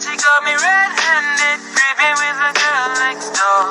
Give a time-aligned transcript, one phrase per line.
[0.00, 3.64] she caught me red-handed, creeping with the girl next door.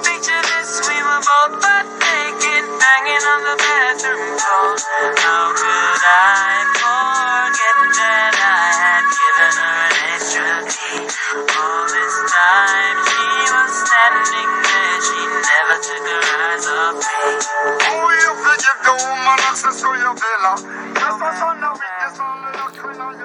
[0.00, 4.72] Picture this, we were both butt naked, banging on the bathroom door.
[5.20, 11.04] How could I forget that I had given her an extra key?
[11.52, 17.81] All this time she was standing there, she never took her eyes off me.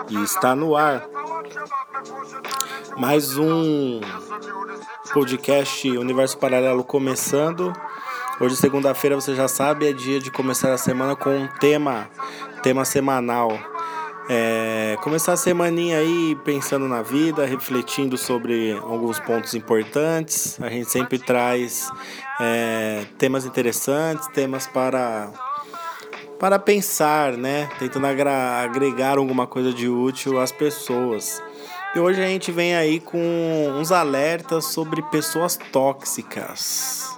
[0.09, 1.03] E está no ar
[2.97, 3.99] mais um
[5.13, 7.73] podcast Universo Paralelo começando.
[8.39, 12.09] Hoje, segunda-feira, você já sabe, é dia de começar a semana com um tema,
[12.63, 13.76] tema semanal.
[14.29, 20.59] É, começar a semaninha aí pensando na vida, refletindo sobre alguns pontos importantes.
[20.61, 21.89] A gente sempre traz
[22.39, 25.31] é, temas interessantes, temas para
[26.39, 27.67] para pensar, né?
[27.79, 31.41] Tentando agregar alguma coisa de útil às pessoas.
[31.95, 33.17] E hoje a gente vem aí com
[33.75, 37.15] uns alertas sobre pessoas tóxicas.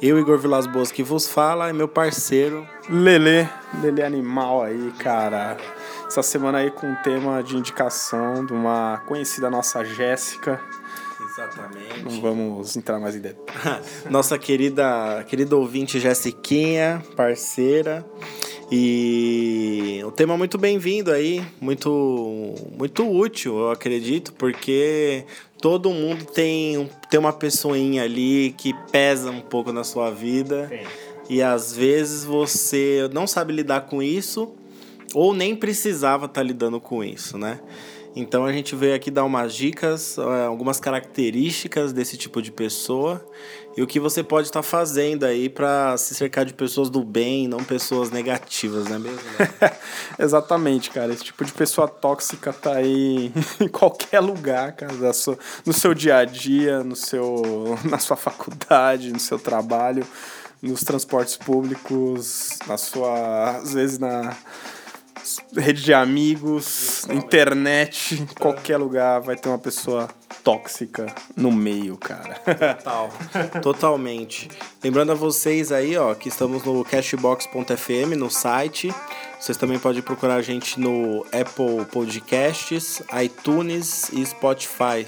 [0.00, 2.66] Eu, Igor Vilas Boas, que vos fala, e meu parceiro.
[2.88, 3.48] Lele,
[3.82, 5.56] Lele Animal aí, cara.
[6.06, 10.60] Essa semana aí com um tema de indicação de uma conhecida nossa Jéssica.
[11.18, 12.20] Não Exatamente.
[12.20, 14.04] vamos entrar mais em detalhes.
[14.08, 18.06] Nossa querida, querida ouvinte Jessiquinha, parceira.
[18.70, 25.24] E o tema muito bem-vindo aí, muito muito útil, eu acredito, porque
[25.60, 30.70] todo mundo tem, tem uma pessoinha ali que pesa um pouco na sua vida.
[31.28, 34.54] E às vezes você não sabe lidar com isso
[35.14, 37.60] ou nem precisava estar lidando com isso, né?
[38.16, 43.22] Então a gente veio aqui dar umas dicas, eh, algumas características desse tipo de pessoa
[43.76, 47.46] e o que você pode estar fazendo aí para se cercar de pessoas do bem,
[47.46, 49.20] não pessoas negativas, não é mesmo?
[49.38, 49.72] né?
[50.18, 51.12] Exatamente, cara.
[51.12, 54.94] Esse tipo de pessoa tóxica tá aí em qualquer lugar, cara.
[55.66, 60.06] no seu dia a dia, no seu, na sua faculdade, no seu trabalho,
[60.62, 63.58] nos transportes públicos, na sua.
[63.58, 64.34] às vezes na
[65.56, 70.08] rede de amigos, internet, em qualquer lugar vai ter uma pessoa
[70.42, 71.06] tóxica
[71.36, 72.34] no meio, cara.
[72.76, 73.10] Total,
[73.62, 74.48] totalmente.
[74.82, 78.94] Lembrando a vocês aí, ó, que estamos no cashbox.fm, no site.
[79.40, 85.06] Vocês também podem procurar a gente no Apple Podcasts, iTunes e Spotify,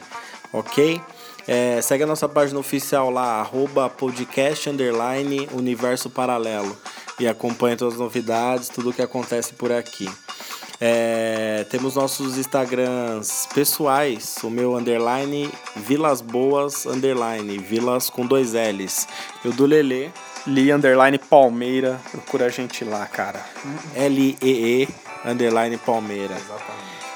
[0.52, 1.00] ok?
[1.46, 6.76] É, segue a nossa página oficial lá, arroba podcast underline universo paralelo.
[7.18, 10.08] E acompanhe todas as novidades, tudo o que acontece por aqui.
[10.80, 19.08] É, temos nossos Instagrams pessoais, o meu underline Vilas Boas underline, Vilas com dois L's.
[19.44, 20.10] E o do Lelê,
[20.46, 23.44] Li underline Palmeira, procura a gente lá, cara.
[23.94, 24.88] L-E-E
[25.24, 26.36] underline Palmeira.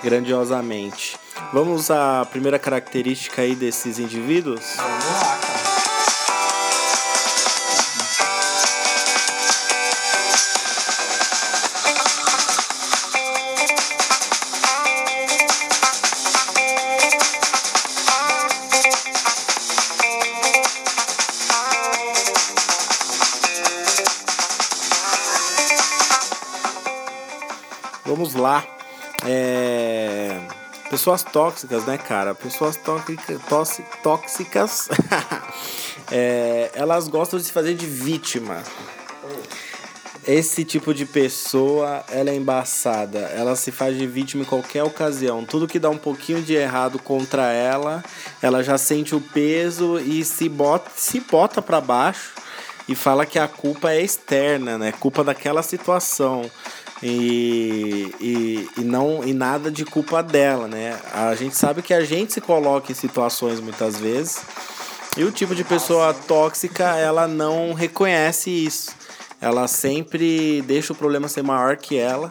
[0.03, 1.17] Grandiosamente.
[1.53, 4.75] Vamos à primeira característica aí desses indivíduos?
[4.77, 5.32] Vamos lá,
[31.03, 32.33] Pessoas tóxicas, né, cara?
[32.33, 34.89] Pessoas tóxica- tóxi- tóxicas.
[36.13, 38.63] é, Elas gostam de se fazer de vítima.
[40.25, 43.19] Esse tipo de pessoa, ela é embaçada.
[43.19, 45.45] Ela se faz de vítima em qualquer ocasião.
[45.45, 48.05] Tudo que dá um pouquinho de errado contra ela,
[48.41, 52.31] ela já sente o peso e se bota, se bota para baixo
[52.89, 54.93] e fala que a culpa é externa, né?
[54.93, 56.49] Culpa daquela situação.
[57.03, 60.99] E, e, e não e nada de culpa dela, né?
[61.13, 64.43] A gente sabe que a gente se coloca em situações muitas vezes
[65.17, 68.93] e o tipo de pessoa tóxica, ela não reconhece isso.
[69.41, 72.31] Ela sempre deixa o problema ser maior que ela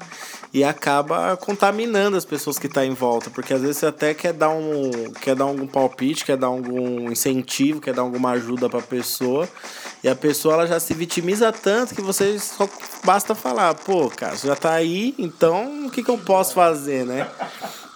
[0.54, 4.34] e acaba contaminando as pessoas que estão em volta, porque às vezes você até quer
[4.34, 8.80] dar um, quer dar algum palpite, quer dar algum incentivo, quer dar alguma ajuda para
[8.80, 9.48] a pessoa,
[10.04, 12.68] e a pessoa ela já se vitimiza tanto que você só
[13.04, 17.06] basta falar, pô, cara, você já tá aí, então o que, que eu posso fazer,
[17.06, 17.28] né?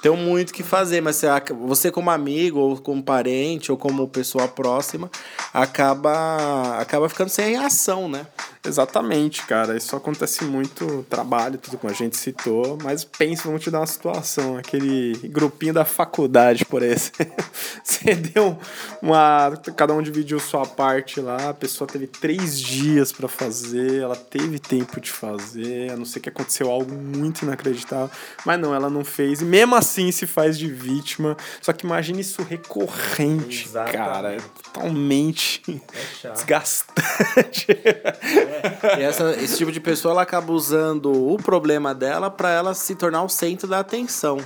[0.02, 1.28] Tem muito que fazer, mas você,
[1.62, 5.10] você como amigo, ou como parente, ou como pessoa próxima,
[5.52, 8.28] acaba, acaba ficando sem reação, né?
[8.66, 9.76] Exatamente, cara.
[9.78, 13.88] Isso acontece muito trabalho, tudo como a gente citou, mas pense, vamos te dar uma
[13.88, 14.58] situação.
[14.58, 17.36] Aquele grupinho da faculdade, por exemplo.
[17.84, 18.58] Você deu
[19.02, 19.54] uma.
[19.76, 24.60] Cada um dividiu sua parte lá, a pessoa teve três dias para fazer, ela teve
[24.60, 28.10] tempo de fazer, a não ser que aconteceu algo muito inacreditável.
[28.46, 29.42] Mas não, ela não fez.
[29.42, 31.38] E mesmo assim se faz de vítima.
[31.62, 33.98] Só que imagine isso recorrente, Exatamente.
[33.98, 34.34] cara.
[34.34, 35.82] É totalmente
[36.22, 36.34] chato.
[36.34, 37.68] desgastante.
[38.98, 42.96] E essa, esse tipo de pessoa ela acaba usando o problema dela para ela se
[42.96, 44.38] tornar o centro da atenção.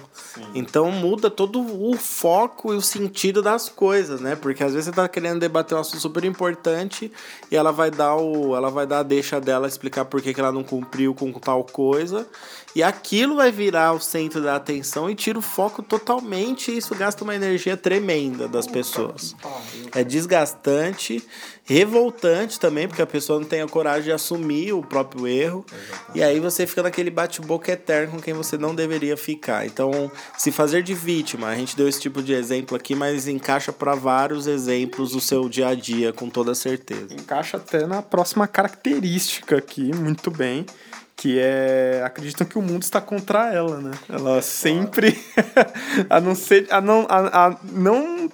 [0.53, 4.35] Então muda todo o foco e o sentido das coisas, né?
[4.35, 7.11] Porque às vezes você tá querendo debater um assunto super importante
[7.51, 10.39] e ela vai dar o, ela vai dar a deixa dela explicar por que, que
[10.39, 12.27] ela não cumpriu com tal coisa.
[12.75, 16.94] E aquilo vai virar o centro da atenção e tira o foco totalmente e isso
[16.94, 19.35] gasta uma energia tremenda das pessoas.
[19.94, 21.23] É desgastante,
[21.69, 25.63] revoltante também, porque a pessoa não tem a coragem de assumir o próprio erro.
[26.16, 29.68] E aí você fica naquele bate-boca eterno com quem você não deveria ficar.
[29.68, 33.71] Então, se fazer de vítima, a gente deu esse tipo de exemplo aqui, mas encaixa
[33.71, 37.13] para vários exemplos do seu dia a dia, com toda certeza.
[37.13, 40.66] encaixa até na próxima característica aqui, muito bem,
[41.16, 43.92] que é acreditam que o mundo está contra ela, né?
[44.07, 45.19] Ela sempre
[46.10, 48.30] a não ser a não a, a não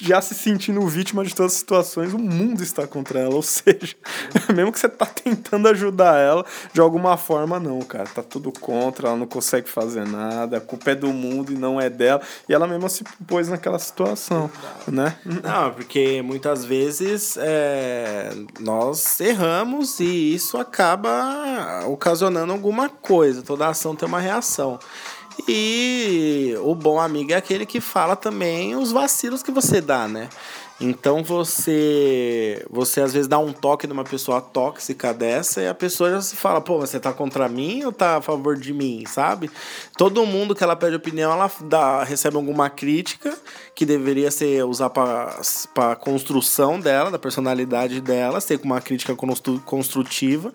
[0.00, 3.94] já se sentindo vítima de todas as situações, o mundo está contra ela, ou seja,
[4.54, 9.08] mesmo que você tá tentando ajudar ela, de alguma forma não, cara, tá tudo contra,
[9.08, 12.54] ela não consegue fazer nada, a culpa é do mundo e não é dela, e
[12.54, 14.50] ela mesma se pôs naquela situação,
[14.86, 15.16] né?
[15.24, 23.42] Não, porque muitas vezes é, nós erramos e isso acaba ocasionando alguma coisa.
[23.42, 24.78] Toda ação tem uma reação.
[25.48, 30.28] E o bom amigo é aquele que fala também os vacilos que você dá, né?
[30.80, 36.10] Então você você às vezes dá um toque numa pessoa tóxica dessa e a pessoa
[36.10, 39.48] já se fala, pô, você tá contra mim ou tá a favor de mim, sabe?
[39.96, 43.36] Todo mundo que ela pede opinião, ela dá, recebe alguma crítica
[43.74, 49.60] que deveria ser usar para construção dela, da personalidade dela, ser com uma crítica constru-
[49.60, 50.52] construtiva.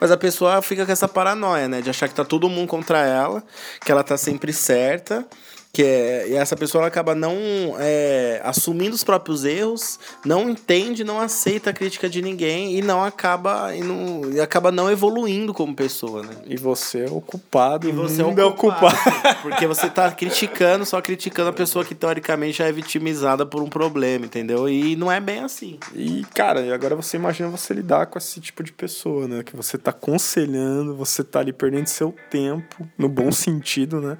[0.00, 1.80] Mas a pessoa fica com essa paranoia, né?
[1.80, 3.42] De achar que tá todo mundo contra ela,
[3.84, 5.26] que ela tá sempre certa.
[5.72, 7.36] Que é, e essa pessoa ela acaba não
[7.78, 13.04] é, assumindo os próprios erros, não entende, não aceita a crítica de ninguém e não
[13.04, 16.30] acaba e, não, e acaba não evoluindo como pessoa, né?
[16.46, 18.96] E você é o culpado, E você o é mundo o culpado.
[19.42, 23.68] Porque você tá criticando, só criticando a pessoa que teoricamente já é vitimizada por um
[23.68, 24.68] problema, entendeu?
[24.68, 25.78] E não é bem assim.
[25.94, 29.42] E, cara, agora você imagina você lidar com esse tipo de pessoa, né?
[29.42, 34.18] Que você tá aconselhando, você tá ali perdendo seu tempo, no bom sentido, né?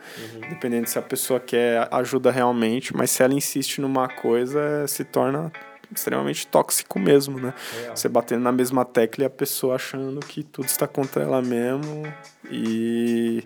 [0.49, 5.53] Dependendo se a pessoa quer ajuda realmente, mas se ela insiste numa coisa, se torna
[5.91, 7.55] extremamente tóxico mesmo, né?
[7.95, 12.03] Você batendo na mesma tecla e a pessoa achando que tudo está contra ela mesmo
[12.51, 13.43] e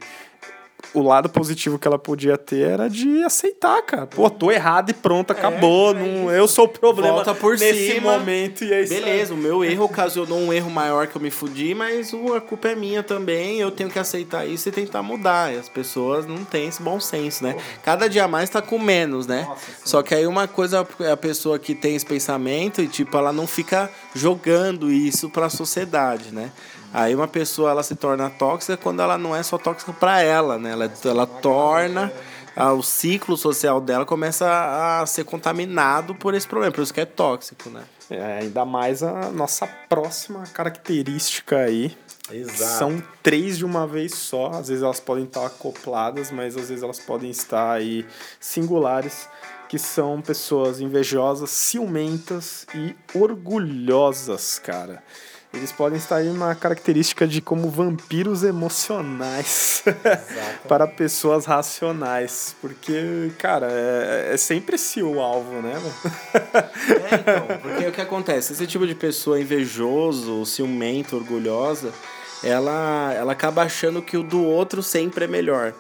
[0.95, 4.07] o lado positivo que ela podia ter era de aceitar, cara.
[4.07, 5.91] Pô, tô errado e pronto, acabou.
[5.91, 8.19] é não, eu sou o problema Volta por nesse cima.
[8.19, 9.01] momento e é isso aí.
[9.01, 12.69] Beleza, o meu erro ocasionou um erro maior que eu me fudi, mas a culpa
[12.69, 13.59] é minha também.
[13.59, 15.53] Eu tenho que aceitar isso e tentar mudar.
[15.53, 17.57] E as pessoas não têm esse bom senso, né?
[17.83, 19.49] Cada dia mais tá com menos, né?
[19.85, 23.33] Só que aí uma coisa é a pessoa que tem esse pensamento e, tipo, ela
[23.33, 26.51] não fica jogando isso pra sociedade, né?
[26.93, 30.59] Aí uma pessoa ela se torna tóxica quando ela não é só tóxica pra ela,
[30.59, 30.73] né?
[30.73, 32.13] Ela, ela torna
[32.77, 37.07] o ciclo social dela começa a ser contaminado por esse problema, por isso que é
[37.07, 37.83] tóxico, né?
[38.11, 41.97] É, ainda mais a nossa próxima característica aí.
[42.31, 42.79] Exato.
[42.79, 44.51] São três de uma vez só.
[44.51, 48.07] Às vezes elas podem estar acopladas, mas às vezes elas podem estar aí
[48.39, 49.29] singulares.
[49.69, 55.03] Que são pessoas invejosas, ciumentas e orgulhosas, cara.
[55.55, 59.85] Eles podem estar aí uma característica de como vampiros emocionais
[60.67, 62.57] para pessoas racionais.
[62.59, 65.75] Porque, cara, é, é sempre esse o alvo, né?
[66.35, 68.55] É, então, porque o que acontece?
[68.55, 71.93] Esse tipo de pessoa invejoso, ciumento, orgulhosa,
[72.43, 75.75] ela, ela acaba achando que o do outro sempre é melhor.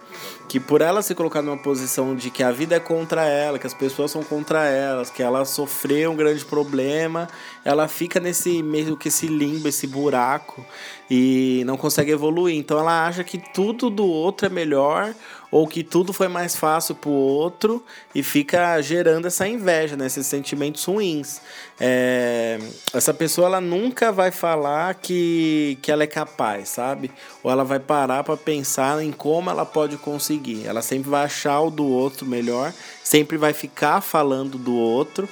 [0.48, 3.66] Que por ela se colocar numa posição de que a vida é contra ela, que
[3.66, 7.28] as pessoas são contra elas, que ela sofreu um grande problema,
[7.64, 10.64] ela fica nesse meio que esse limbo, esse buraco
[11.10, 12.56] e não consegue evoluir.
[12.56, 15.14] Então ela acha que tudo do outro é melhor
[15.52, 20.06] ou que tudo foi mais fácil pro outro e fica gerando essa inveja, né?
[20.06, 21.42] esses sentimentos ruins.
[21.78, 22.58] É,
[22.94, 27.10] essa pessoa ela nunca vai falar que, que ela é capaz, sabe?
[27.42, 30.66] Ou ela vai parar para pensar em como ela pode conseguir.
[30.66, 35.28] Ela sempre vai achar o do outro melhor, sempre vai ficar falando do outro.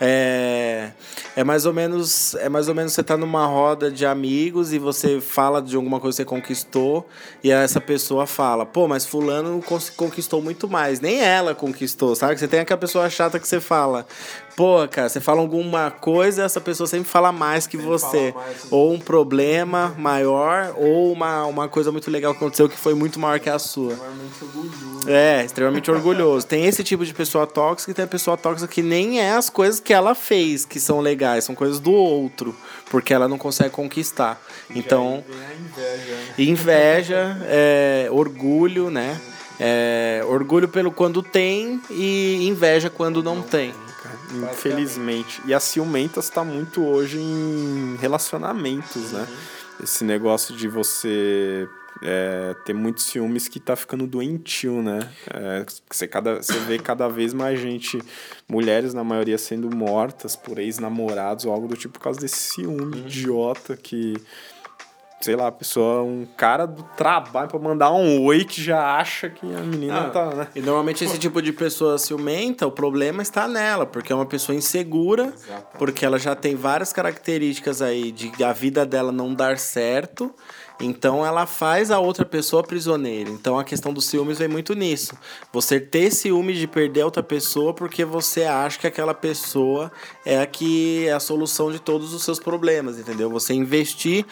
[0.00, 0.92] É,
[1.34, 4.78] é mais ou menos é mais ou menos você tá numa roda de amigos e
[4.78, 7.08] você fala de alguma coisa que você conquistou
[7.42, 9.60] e essa pessoa fala, pô, mas fulano
[9.96, 12.38] conquistou muito mais, nem ela conquistou, sabe?
[12.38, 14.06] Você tem aquela pessoa chata que você fala,
[14.58, 18.34] pô, cara, você fala alguma coisa, essa pessoa sempre fala mais que você,
[18.72, 23.20] ou um problema maior ou uma, uma coisa muito legal que aconteceu que foi muito
[23.20, 23.96] maior que a sua.
[25.06, 26.44] É, extremamente orgulhoso.
[26.44, 29.48] Tem esse tipo de pessoa tóxica e tem a pessoa tóxica que nem é as
[29.48, 32.52] coisas que ela fez que são legais, são coisas do outro,
[32.90, 34.42] porque ela não consegue conquistar.
[34.74, 35.22] Então,
[36.36, 39.20] inveja, é, orgulho, né?
[39.60, 43.72] É, orgulho pelo quando tem e inveja quando não tem.
[44.32, 45.40] Infelizmente.
[45.46, 49.26] E a ciumenta está muito hoje em relacionamentos, né?
[49.82, 51.68] Esse negócio de você
[52.02, 55.00] é, ter muitos ciúmes que tá ficando doentio, né?
[55.32, 58.00] É, você, cada, você vê cada vez mais gente,
[58.48, 62.98] mulheres na maioria sendo mortas por ex-namorados ou algo do tipo por causa desse ciúme
[62.98, 64.16] idiota que.
[65.20, 69.28] Sei lá, a pessoa, um cara do trabalho pra mandar um oi que já acha
[69.28, 70.48] que a menina Ah, tá, né?
[70.54, 74.56] E normalmente esse tipo de pessoa ciumenta, o problema está nela, porque é uma pessoa
[74.56, 75.32] insegura,
[75.76, 80.32] porque ela já tem várias características aí de a vida dela não dar certo,
[80.80, 83.28] então ela faz a outra pessoa prisioneira.
[83.28, 85.16] Então a questão dos ciúmes vem muito nisso.
[85.52, 89.90] Você ter ciúme de perder outra pessoa porque você acha que aquela pessoa
[90.24, 93.28] é a que é a solução de todos os seus problemas, entendeu?
[93.30, 94.24] Você investir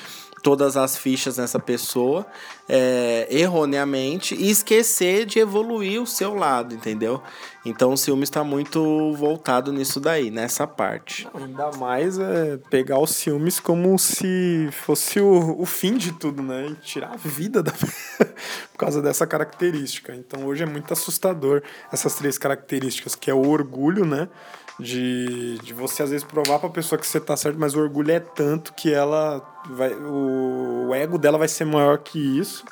[0.47, 2.25] todas as fichas nessa pessoa
[2.69, 7.21] é, erroneamente e esquecer de evoluir o seu lado, entendeu?
[7.65, 11.29] Então o ciúme está muito voltado nisso daí, nessa parte.
[11.35, 16.69] Ainda mais é pegar os ciúmes como se fosse o, o fim de tudo, né?
[16.69, 17.73] E tirar a vida da
[18.71, 20.15] por causa dessa característica.
[20.15, 21.61] Então hoje é muito assustador
[21.93, 24.29] essas três características, que é o orgulho, né?
[24.79, 28.11] De, de você às vezes provar pra pessoa que você tá certo, mas o orgulho
[28.13, 29.41] é tanto que ela
[29.71, 29.93] vai.
[29.95, 32.63] O, o ego dela vai ser maior que isso.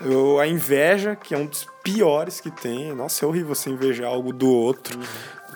[0.00, 2.94] O- a inveja, que é um dos piores que tem.
[2.94, 4.96] Nossa, é horrível você invejar algo do outro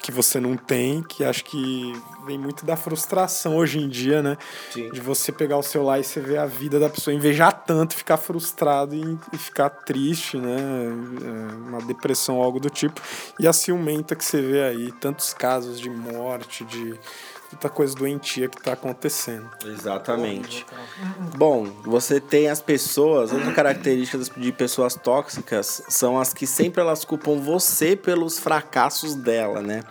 [0.03, 1.93] que você não tem, que acho que
[2.27, 4.37] vem muito da frustração hoje em dia, né?
[4.71, 4.91] Sim.
[4.91, 8.17] De você pegar o celular e você ver a vida da pessoa, invejar tanto, ficar
[8.17, 10.57] frustrado e, e ficar triste, né?
[10.57, 13.01] É, uma depressão, algo do tipo.
[13.39, 16.99] E a ciumenta que você vê aí, tantos casos de morte, de
[17.53, 19.49] tanta coisa doentia que tá acontecendo.
[19.65, 20.65] Exatamente.
[21.37, 27.05] Bom, você tem as pessoas, outra característica de pessoas tóxicas são as que sempre elas
[27.05, 29.83] culpam você pelos fracassos dela, né?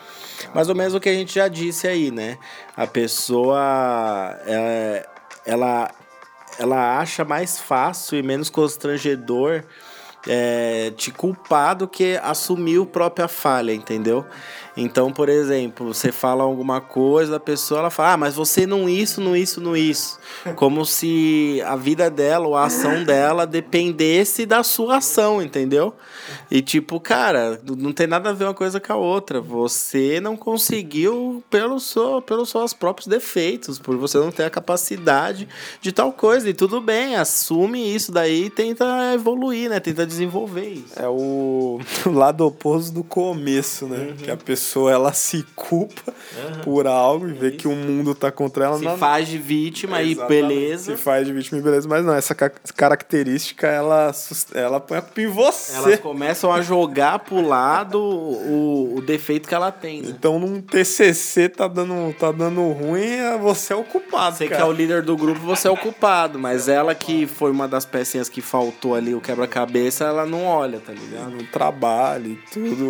[0.54, 2.38] Mais ou menos o que a gente já disse aí, né?
[2.76, 5.08] A pessoa é,
[5.46, 5.92] ela
[6.60, 9.64] ela acha mais fácil e menos constrangedor
[10.28, 14.26] é, te culpar do que assumir a própria falha, entendeu?
[14.76, 18.88] Então, por exemplo, você fala alguma coisa, a pessoa ela fala, ah, mas você não
[18.88, 20.18] isso, não isso, não isso.
[20.56, 25.94] Como se a vida dela ou a ação dela dependesse da sua ação, entendeu?
[26.50, 29.42] E tipo, cara, não tem nada a ver uma coisa com a outra.
[29.42, 35.50] Você não conseguiu pelos seu, pelos seus próprios defeitos, por você não ter a capacidade
[35.82, 36.50] de tal coisa.
[36.50, 39.80] E tudo bem, assume isso daí e tenta evoluir, né?
[39.82, 40.94] Tenta desenvolver isso.
[40.98, 44.14] É o lado oposto do começo, né?
[44.22, 46.14] Que a pessoa ela se culpa
[46.64, 48.78] por algo e vê que o mundo tá contra ela.
[48.78, 50.96] Se Não- faz de vítima e Exatamente, beleza.
[50.96, 54.12] Se faz de vítima e beleza, mas não, essa ca- característica ela,
[54.54, 55.76] ela põe a culpa em você.
[55.76, 60.10] Elas começam a jogar pro lado o, o defeito que ela tem, né?
[60.10, 64.52] Então num TCC tá dando, tá dando ruim, é você é o culpado, Você que
[64.52, 64.64] cara.
[64.64, 66.38] é o líder do grupo, você é o culpado.
[66.38, 70.80] Mas ela que foi uma das pecinhas que faltou ali, o quebra-cabeça, ela não olha,
[70.80, 71.32] tá ligado?
[71.32, 72.86] no trabalho e tudo.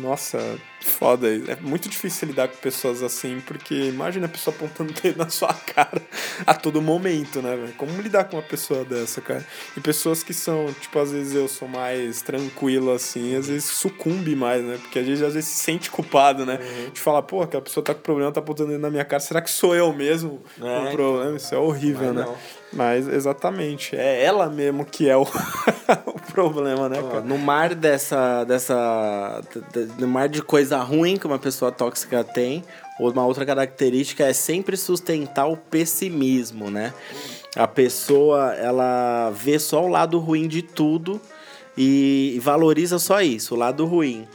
[0.00, 0.38] Nossa,
[0.80, 1.28] foda.
[1.28, 5.28] É muito difícil lidar com pessoas assim, porque imagina a pessoa apontando o dedo na
[5.28, 6.02] sua cara
[6.46, 7.72] a todo momento, né, velho?
[7.74, 9.44] Como lidar com uma pessoa dessa, cara?
[9.76, 14.34] E pessoas que são, tipo, às vezes eu sou mais tranquilo assim, às vezes sucumbe
[14.36, 14.78] mais, né?
[14.80, 16.58] Porque às vezes, às vezes se sente culpado, né?
[16.92, 19.20] De falar, pô, aquela pessoa tá com problema, tá apontando o dedo na minha cara,
[19.20, 21.36] será que sou eu mesmo É, o problema?
[21.36, 22.22] Isso é horrível, né?
[22.24, 22.36] não.
[22.72, 25.24] Mas exatamente, é ela mesmo que é o
[26.34, 27.20] problema, né, Ó, cara?
[27.20, 28.44] No mar dessa.
[28.44, 29.40] dessa.
[29.98, 32.64] No mar de coisa ruim que uma pessoa tóxica tem,
[32.98, 36.92] uma outra característica é sempre sustentar o pessimismo, né?
[37.54, 41.20] A pessoa, ela vê só o lado ruim de tudo
[41.78, 44.26] e valoriza só isso, o lado ruim.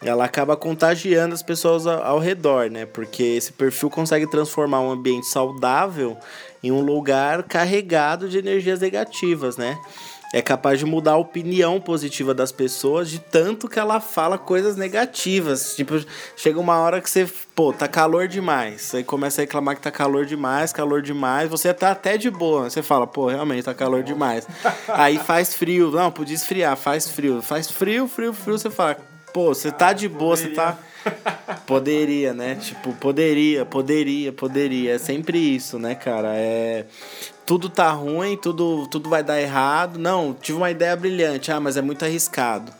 [0.00, 2.86] Ela acaba contagiando as pessoas ao, ao redor, né?
[2.86, 6.16] Porque esse perfil consegue transformar um ambiente saudável
[6.62, 9.78] em um lugar carregado de energias negativas, né?
[10.32, 14.76] É capaz de mudar a opinião positiva das pessoas de tanto que ela fala coisas
[14.76, 15.74] negativas.
[15.74, 16.04] Tipo,
[16.36, 18.94] chega uma hora que você, pô, tá calor demais.
[18.94, 21.48] Aí começa a reclamar que tá calor demais, calor demais.
[21.48, 22.68] Você tá até de boa.
[22.68, 24.46] Você fala, pô, realmente tá calor demais.
[24.88, 25.90] Aí faz frio.
[25.90, 27.40] Não, podia esfriar, faz frio.
[27.40, 28.58] Faz frio, frio, frio.
[28.58, 28.96] Você fala,
[29.32, 30.76] pô, você tá de boa, você tá.
[31.66, 32.54] Poderia, né?
[32.54, 34.94] Tipo, poderia, poderia, poderia.
[34.94, 36.34] É sempre isso, né, cara?
[36.34, 36.86] É.
[37.44, 39.98] Tudo tá ruim, tudo, tudo vai dar errado.
[39.98, 41.50] Não, tive uma ideia brilhante.
[41.50, 42.72] Ah, mas é muito arriscado.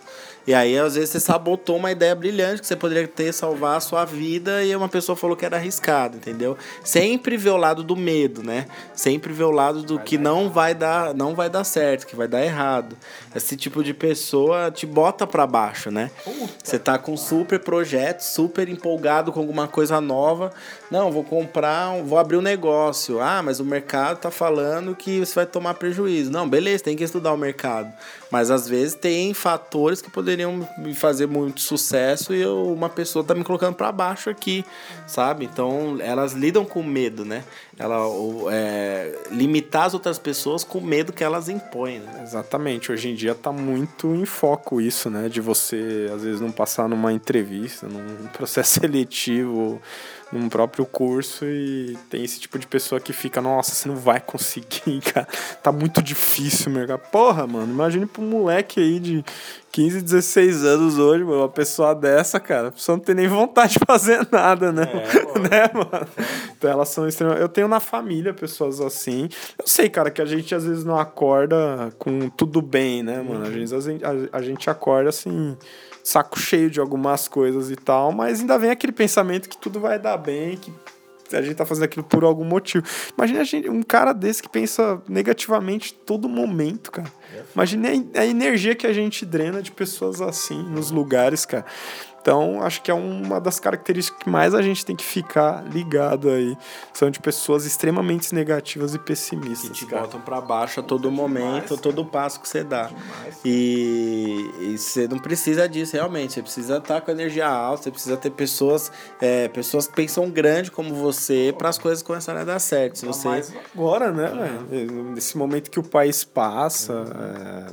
[0.49, 3.81] E aí, às vezes, você sabotou uma ideia brilhante que você poderia ter salvar a
[3.81, 6.57] sua vida e uma pessoa falou que era arriscado, entendeu?
[6.83, 8.65] Sempre vê o lado do medo, né?
[8.95, 12.27] Sempre vê o lado do que não vai dar, não vai dar certo, que vai
[12.27, 12.97] dar errado.
[13.37, 16.11] Esse tipo de pessoa te bota para baixo, né?
[16.65, 20.51] Você tá com super projeto, super empolgado com alguma coisa nova.
[20.91, 23.21] Não, vou comprar, um- vou abrir um negócio.
[23.21, 26.31] Ah, mas o mercado tá falando que você vai tomar prejuízo.
[26.31, 27.93] Não, beleza, tem que estudar o mercado.
[28.31, 30.38] Mas às vezes tem fatores que poderiam
[30.79, 34.65] me fazer muito sucesso e eu- uma pessoa tá me colocando para baixo aqui,
[35.07, 35.45] sabe?
[35.45, 37.45] Então elas lidam com medo, né?
[37.79, 37.99] Ela
[38.51, 42.21] é, limitar as outras pessoas com medo que elas impõem, né?
[42.23, 45.29] Exatamente, hoje em dia tá muito em foco isso, né?
[45.29, 49.81] De você, às vezes, não passar numa entrevista, num processo seletivo,
[50.31, 54.21] num próprio curso e tem esse tipo de pessoa que fica, nossa, você não vai
[54.21, 55.27] conseguir, cara.
[55.63, 57.01] Tá muito difícil, mercado.
[57.11, 59.25] Porra, mano, imagine pra um moleque aí de
[59.73, 63.75] 15, 16 anos hoje, mano, uma pessoa dessa, cara, a pessoa não tem nem vontade
[63.75, 64.85] de fazer nada, né?
[65.51, 66.09] né, mano?
[66.57, 67.43] Então elas são extremamente.
[67.43, 69.29] Eu tenho na família pessoas assim.
[69.59, 73.45] Eu sei, cara, que a gente às vezes não acorda com tudo bem, né, mano?
[73.47, 75.57] Às vezes a gente, a, a gente acorda assim,
[76.09, 79.99] saco cheio de algumas coisas e tal, mas ainda vem aquele pensamento que tudo vai
[79.99, 80.73] dar bem, que
[81.37, 82.87] a gente tá fazendo aquilo por algum motivo.
[83.17, 87.13] Imagina a gente, um cara desse que pensa negativamente todo momento, cara.
[87.55, 91.67] Imagina a, a energia que a gente drena de pessoas assim nos lugares, cara.
[92.29, 96.29] Então, acho que é uma das características que mais a gente tem que ficar ligado
[96.29, 96.59] aí.
[96.93, 99.75] São de pessoas extremamente negativas e que pessimistas.
[99.75, 100.03] te cara.
[100.03, 102.91] botam pra baixo a todo momento, a todo passo que você dá.
[103.43, 106.35] E, e você não precisa disso, realmente.
[106.35, 108.93] Você precisa estar com energia alta, você precisa ter pessoas,
[109.23, 112.99] é, pessoas que pensam grande como você para as coisas começarem a dar certo.
[112.99, 113.27] Se você.
[113.27, 115.03] Mas agora, né, velho?
[115.15, 116.93] Nesse momento que o país passa,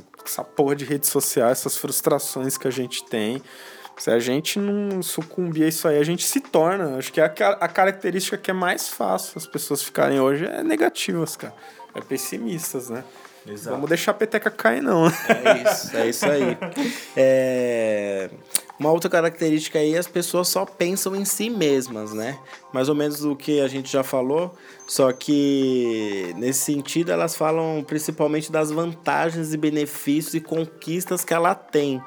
[0.24, 3.42] essa porra de rede social, essas frustrações que a gente tem.
[3.98, 6.96] Se a gente não sucumbir a isso aí, a gente se torna.
[6.98, 10.62] Acho que a, ca- a característica que é mais fácil as pessoas ficarem hoje é
[10.62, 11.54] negativas, cara.
[11.94, 13.02] É pessimistas, né?
[13.70, 15.06] Vamos deixar a peteca cair, não.
[15.06, 16.58] É isso, é isso aí.
[17.16, 18.28] É,
[18.78, 22.38] Uma outra característica aí, as pessoas só pensam em si mesmas, né?
[22.72, 24.54] Mais ou menos o que a gente já falou,
[24.86, 31.54] só que nesse sentido elas falam principalmente das vantagens e benefícios e conquistas que ela
[31.54, 32.02] tem.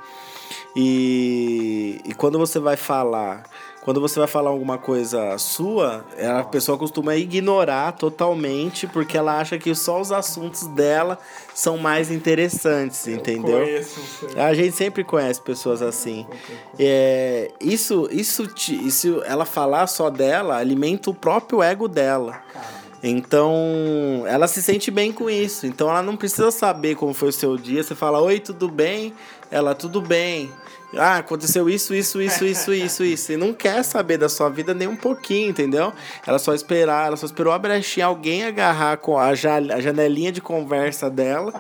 [0.76, 3.44] E, e quando você vai falar,
[3.82, 6.06] quando você vai falar alguma coisa sua,
[6.38, 11.18] a pessoa costuma ignorar totalmente porque ela acha que só os assuntos dela
[11.56, 13.66] são mais interessantes, entendeu?
[14.36, 16.28] A gente sempre conhece pessoas assim.
[16.78, 22.42] É, isso, isso, isso, ela falar só dela alimenta o próprio ego dela.
[23.02, 25.66] Então, ela se sente bem com isso.
[25.66, 27.82] Então, ela não precisa saber como foi o seu dia.
[27.82, 29.14] Você fala, oi, tudo bem?
[29.52, 30.52] Ela, tudo bem.
[30.98, 33.32] Ah, aconteceu isso, isso, isso, isso, isso, isso.
[33.32, 35.94] E não quer saber da sua vida nem um pouquinho, entendeu?
[36.26, 40.32] Ela só esperar, ela só esperou a brechinha, alguém agarrar com a, ja- a janelinha
[40.32, 41.54] de conversa dela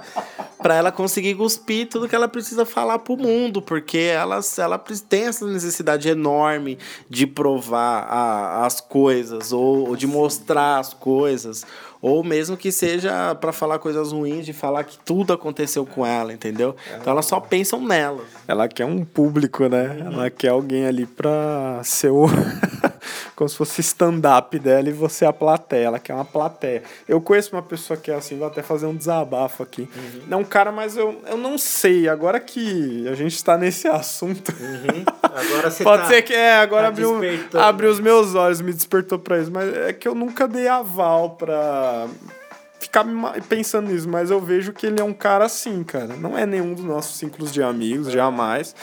[0.58, 5.26] pra ela conseguir cuspir tudo que ela precisa falar pro mundo, porque ela, ela tem
[5.28, 11.64] essa necessidade enorme de provar a- as coisas ou, ou de mostrar as coisas,
[12.02, 16.32] ou mesmo que seja pra falar coisas ruins, de falar que tudo aconteceu com ela,
[16.34, 16.76] entendeu?
[17.00, 18.24] Então elas só pensam nela.
[18.48, 19.98] Ela quer um público, né?
[20.06, 22.26] Ela quer alguém ali pra ser o.
[23.36, 25.86] Como se fosse stand-up dela e você a plateia.
[25.86, 26.84] Ela quer uma plateia.
[27.08, 29.88] Eu conheço uma pessoa que é assim, vou até fazer um desabafo aqui.
[30.28, 32.10] Não, cara, mas eu, eu não sei.
[32.10, 34.54] Agora que a gente tá nesse assunto.
[35.24, 37.18] Agora você Pode tá- ser que é, agora tá abriu,
[37.54, 39.50] abriu os meus olhos, me despertou pra isso.
[39.52, 41.32] Mas é que eu nunca dei aval
[41.90, 42.08] pra
[42.80, 43.06] ficar
[43.48, 44.08] pensando nisso.
[44.08, 46.16] Mas eu vejo que ele é um cara assim, cara.
[46.16, 48.76] Não é nenhum dos nossos ciclos de amigos, jamais.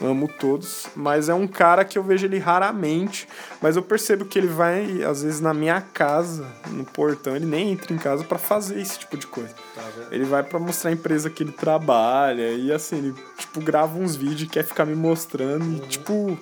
[0.00, 3.26] Amo todos, mas é um cara que eu vejo ele raramente.
[3.60, 7.72] Mas eu percebo que ele vai, às vezes, na minha casa, no portão, ele nem
[7.72, 9.52] entra em casa pra fazer esse tipo de coisa.
[10.12, 14.14] Ele vai pra mostrar a empresa que ele trabalha e assim, ele tipo grava uns
[14.14, 16.38] vídeos e quer ficar me mostrando, e, tipo,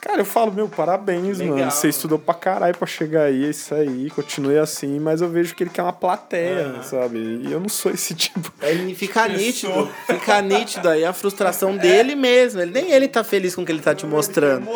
[0.00, 1.70] Cara, eu falo, meu, parabéns, Legal, mano.
[1.72, 5.54] Você estudou pra caralho pra chegar aí, é isso aí, continue assim, mas eu vejo
[5.56, 7.18] que ele quer uma plateia, sabe?
[7.18, 8.52] E eu não sou esse tipo.
[8.60, 9.38] Aí fica Pessoa.
[9.38, 12.60] nítido, fica nítido aí a frustração dele mesmo.
[12.60, 14.66] Ele, nem ele tá feliz com o que ele tá te mostrando.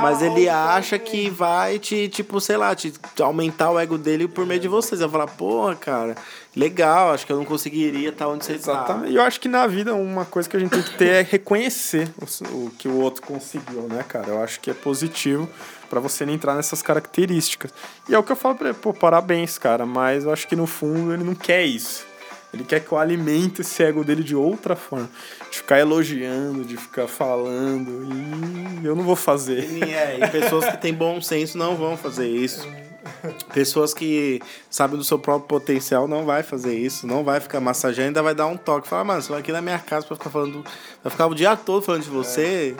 [0.00, 4.44] Mas ele acha que vai te, tipo, sei lá, te aumentar o ego dele por
[4.44, 5.00] meio de vocês.
[5.00, 6.16] Vai falar, porra, cara,
[6.54, 8.72] legal, acho que eu não conseguiria estar onde você está.
[8.72, 9.12] Exatamente.
[9.12, 11.22] E eu acho que na vida uma coisa que a gente tem que ter é
[11.22, 14.28] reconhecer o, o que o outro conseguiu, né, cara?
[14.28, 15.48] Eu acho que é positivo
[15.88, 17.72] pra você não entrar nessas características.
[18.08, 20.56] E é o que eu falo pra ele, pô, parabéns, cara, mas eu acho que
[20.56, 22.06] no fundo ele não quer isso.
[22.52, 25.08] Ele quer que eu alimente esse ego dele de outra forma.
[25.50, 28.06] De ficar elogiando, de ficar falando.
[28.82, 29.64] E eu não vou fazer.
[29.70, 32.68] E, é, e pessoas que têm bom senso não vão fazer isso.
[33.52, 38.08] Pessoas que sabem do seu próprio potencial não vai fazer isso, não vai ficar massageando,
[38.08, 38.88] ainda vai dar um toque.
[38.88, 40.64] Fala, mano, você vai aqui na minha casa pra ficar falando.
[41.02, 42.76] Vai ficar o dia todo falando de você.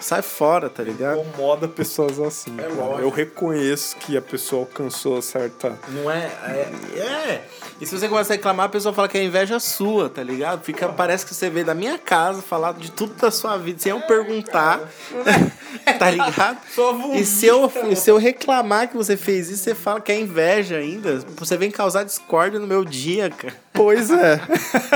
[0.00, 1.20] Sai fora, tá ligado?
[1.20, 2.54] Incomoda pessoas assim.
[2.56, 2.72] cara.
[2.72, 3.00] lógico.
[3.00, 5.78] Eu reconheço que a pessoa alcançou certa.
[5.88, 6.98] Não é, é.
[6.98, 7.48] É.
[7.80, 10.62] E se você começa a reclamar, a pessoa fala que é inveja sua, tá ligado?
[10.62, 13.90] Fica, parece que você veio da minha casa falar de tudo da sua vida sem
[13.90, 14.80] eu perguntar.
[15.98, 16.58] tá ligado?
[16.74, 20.12] Só E se eu, e se eu reclamar que você fez isso, você fala que
[20.12, 21.18] é inveja ainda.
[21.36, 23.54] Você vem causar discórdia no meu dia, cara.
[23.78, 24.40] Pois é.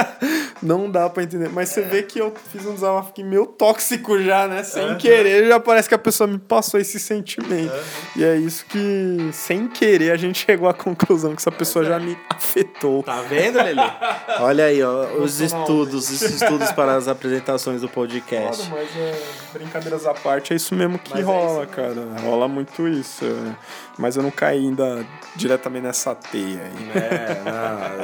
[0.60, 1.48] Não dá pra entender.
[1.48, 4.62] Mas você vê que eu fiz um desabafo aqui meio tóxico já, né?
[4.62, 7.72] Sem querer, já parece que a pessoa me passou esse sentimento.
[8.16, 11.98] E é isso que, sem querer, a gente chegou à conclusão que essa pessoa já
[11.98, 13.02] me afetou.
[13.02, 13.82] Tá vendo, Lelê?
[14.40, 18.68] Olha aí, ó, os estudos, os estudos para as apresentações do podcast.
[18.70, 19.20] Mas é,
[19.52, 22.06] brincadeiras à parte, é isso mesmo que Mas é rola, isso cara.
[22.22, 23.24] Rola muito isso.
[23.24, 23.56] é.
[23.98, 25.04] Mas eu não caí ainda
[25.36, 27.02] diretamente nessa teia aí.
[27.02, 27.42] É,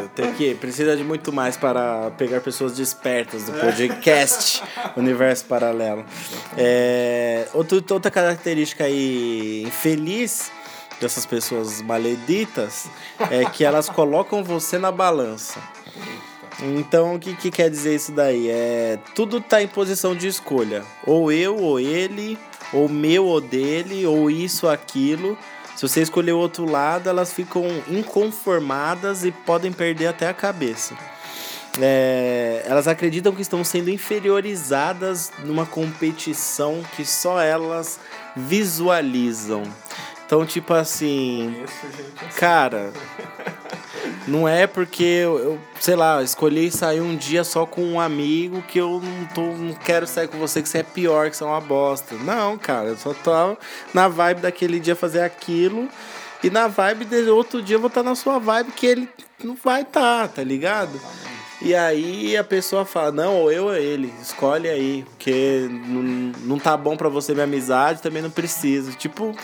[0.01, 4.63] não, tem que precisa de muito mais para pegar pessoas despertas do podcast
[4.97, 6.05] Universo Paralelo.
[6.57, 10.51] É, outro, outra característica aí infeliz
[11.01, 12.89] dessas pessoas maleditas
[13.31, 15.61] é que elas colocam você na balança.
[16.61, 18.49] Então, o que, que quer dizer isso daí?
[18.51, 20.85] É, tudo tá em posição de escolha.
[21.07, 22.37] Ou eu, ou ele,
[22.73, 25.39] ou meu, ou dele, ou isso, ou aquilo.
[25.79, 30.97] Se você escolher o outro lado, elas ficam inconformadas e podem perder até a cabeça.
[31.81, 38.01] É, elas acreditam que estão sendo inferiorizadas numa competição que só elas
[38.35, 39.63] visualizam.
[40.27, 41.63] Então, tipo assim,
[42.35, 42.93] cara,
[44.29, 48.63] não é porque eu, eu, sei lá, escolhi sair um dia só com um amigo
[48.63, 51.45] que eu não, tô, não quero sair com você, que você é pior, que você
[51.45, 52.15] é uma bosta.
[52.17, 53.33] Não, cara, eu só tô
[53.93, 55.89] na vibe daquele dia fazer aquilo.
[56.43, 59.09] E na vibe de outro dia eu vou estar na sua vibe que ele
[59.43, 61.01] não vai estar, tá ligado?
[61.61, 66.03] E aí a pessoa fala, não, ou eu ou ele, escolhe aí, porque não,
[66.45, 68.93] não tá bom pra você minha amizade, também não preciso.
[68.93, 69.35] Tipo,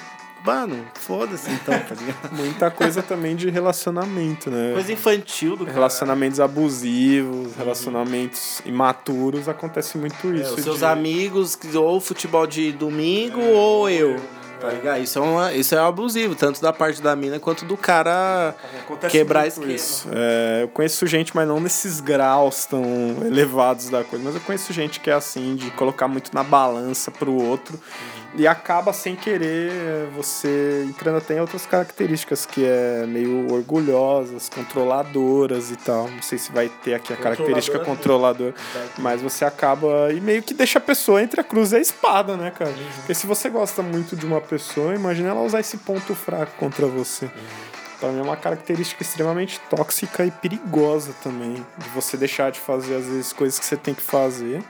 [0.44, 2.30] mano, foda-se então, tá ligado?
[2.36, 4.72] Muita coisa também de relacionamento, né?
[4.74, 5.74] Coisa infantil do cara.
[5.74, 10.54] Relacionamentos abusivos, relacionamentos imaturos, acontece muito É, isso.
[10.54, 14.16] os seus de- amigos, que- ou futebol de domingo, ou eu.
[14.64, 15.02] Tá ligado?
[15.02, 19.12] Isso é, uma, isso é abusivo, tanto da parte da mina quanto do cara Acontece
[19.12, 20.08] quebrar isso.
[20.10, 22.82] É, eu conheço gente, mas não nesses graus tão
[23.26, 24.24] elevados da coisa.
[24.24, 27.78] Mas eu conheço gente que é assim, de colocar muito na balança pro outro.
[28.36, 35.70] E acaba sem querer você entrando até em outras características, que é meio orgulhosas, controladoras
[35.70, 36.08] e tal.
[36.08, 38.94] Não sei se vai ter aqui a característica Controladora, controladora.
[38.98, 40.12] Mas você acaba.
[40.12, 42.74] E meio que deixa a pessoa entre a cruz e a espada, né, cara?
[42.96, 44.53] Porque se você gosta muito de uma pessoa,
[44.94, 47.30] imagina ela usar esse ponto fraco contra você.
[48.00, 51.54] Pra mim é uma característica extremamente tóxica e perigosa também.
[51.54, 54.62] De você deixar de fazer, às vezes, coisas que você tem que fazer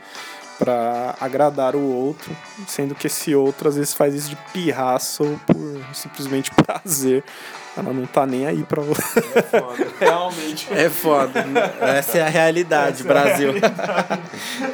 [0.58, 2.34] pra agradar o outro,
[2.68, 7.24] sendo que esse outro às vezes faz isso de pirraça ou por simplesmente prazer.
[7.76, 9.20] Ela não tá nem aí pra você.
[9.98, 10.72] Realmente.
[10.72, 11.44] É foda.
[11.80, 13.52] Essa é a realidade, Brasil.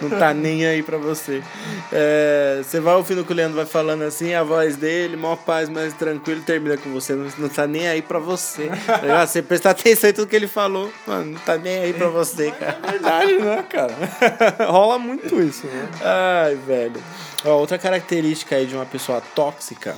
[0.03, 1.43] Não tá nem aí pra você.
[1.91, 5.71] É, você vai ouvindo que o Leandro vai falando assim, a voz dele, maior paz,
[5.71, 7.15] mais tranquilo, termina com você.
[7.15, 8.71] Não, não tá nem aí pra você.
[8.87, 9.27] Tá?
[9.27, 12.51] Você presta atenção em tudo que ele falou, mano, não tá nem aí pra você,
[12.51, 12.79] cara.
[12.87, 13.95] Verdade, né, cara?
[14.69, 15.89] Rola muito isso, né?
[16.03, 17.03] Ai, velho.
[17.47, 19.97] Ó, outra característica aí de uma pessoa tóxica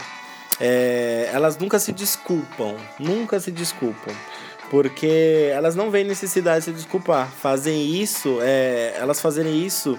[0.61, 2.77] é elas nunca se desculpam.
[2.99, 4.15] Nunca se desculpam.
[4.71, 7.29] Porque elas não veem necessidade de se desculpar.
[7.31, 9.99] Fazem isso, é, elas fazerem isso,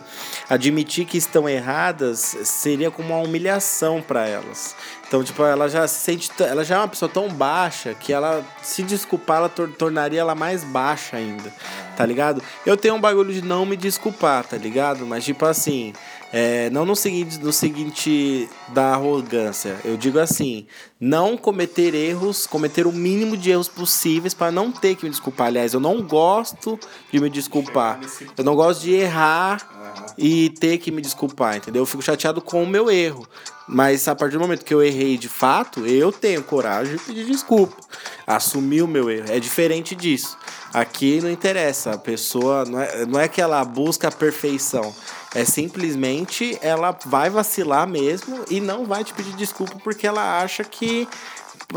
[0.50, 4.76] admitir que estão erradas, seria como uma humilhação para elas.
[5.08, 8.44] Então, tipo, ela já se sente, ela já é uma pessoa tão baixa que ela
[8.64, 11.54] se desculpar, ela tor- tornaria ela mais baixa ainda,
[11.96, 12.42] tá ligado?
[12.66, 15.06] Eu tenho um bagulho de não me desculpar, tá ligado?
[15.06, 15.94] Mas tipo assim,
[16.36, 19.78] É, não no seguinte, no seguinte da arrogância.
[19.86, 20.66] Eu digo assim,
[21.00, 25.48] não cometer erros, cometer o mínimo de erros possíveis para não ter que me desculpar.
[25.48, 26.80] Aliás, eu não gosto
[27.12, 28.00] de me desculpar.
[28.36, 31.84] Eu não gosto de errar e ter que me desculpar, entendeu?
[31.84, 33.28] Eu fico chateado com o meu erro.
[33.68, 37.26] Mas a partir do momento que eu errei de fato, eu tenho coragem de pedir
[37.26, 37.78] desculpa.
[38.26, 39.32] Assumir o meu erro.
[39.32, 40.36] É diferente disso.
[40.74, 41.92] Aqui não interessa.
[41.92, 44.94] A pessoa não é, não é que ela busca a perfeição.
[45.36, 50.64] É simplesmente ela vai vacilar mesmo e não vai te pedir desculpa porque ela acha
[50.64, 51.08] que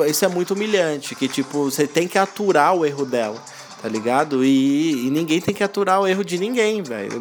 [0.07, 1.14] isso é muito humilhante.
[1.14, 3.42] Que tipo, você tem que aturar o erro dela
[3.81, 4.45] tá ligado?
[4.45, 7.21] E, e, ninguém tem que aturar o erro de ninguém, velho,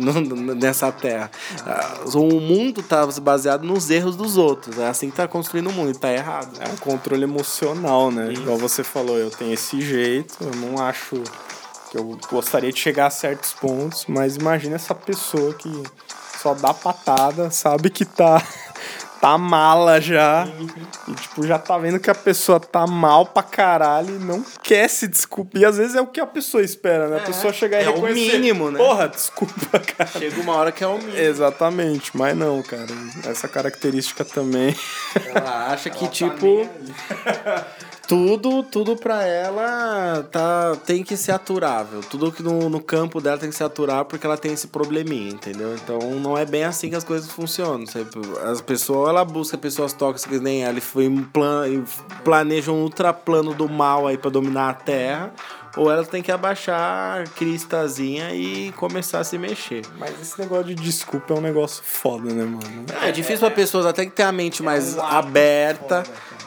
[0.55, 1.29] nessa terra.
[1.65, 4.79] Ah, O mundo tá baseado nos erros dos outros.
[4.79, 6.57] É assim que tá construindo o mundo tá errado.
[6.59, 8.33] É um controle emocional, né?
[8.33, 11.21] Igual você falou, eu tenho esse jeito, eu não acho
[11.91, 15.69] que eu gostaria de chegar a certos pontos, mas imagina essa pessoa que
[16.45, 18.39] só dá patada, sabe que tá
[19.19, 20.47] tá mala já.
[21.07, 24.87] E, tipo, já tá vendo que a pessoa tá mal pra caralho e não quer
[24.87, 25.59] se desculpar.
[25.59, 27.17] E às vezes é o que a pessoa espera, né?
[27.17, 28.37] A pessoa chegar e é o reconhecer.
[28.37, 28.77] mínimo, né?
[28.77, 30.07] Porra, desculpa, cara.
[30.11, 31.17] Chega uma hora que é o mínimo.
[31.17, 32.85] Exatamente, mas não, cara.
[33.27, 34.75] Essa característica também.
[35.33, 36.69] Ela acha que, tipo,
[38.07, 42.01] tudo, tudo pra ela tá, tem que ser aturável.
[42.01, 45.31] Tudo que no, no campo dela tem que ser aturável porque ela tem esse probleminha,
[45.31, 45.75] entendeu?
[45.75, 47.85] Então não é bem assim que as coisas funcionam.
[47.85, 48.05] sabe?
[48.43, 51.83] As pessoas, ela busca pessoas tóxicas nem ela e foi um plan, e
[52.23, 55.33] planeja um ultraplano do mal aí pra dominar a Terra.
[55.77, 59.81] Ou ela tem que abaixar a cristazinha e começar a se mexer.
[59.99, 62.85] Mas esse negócio de desculpa é um negócio foda, né, mano?
[63.01, 66.03] É difícil pra pessoas até que ter a mente mais aberta,